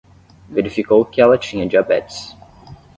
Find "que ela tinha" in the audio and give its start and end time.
1.05-1.67